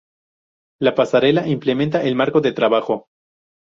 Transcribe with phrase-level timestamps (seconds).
[0.81, 3.05] La pasarela implementa el marco de trabajo.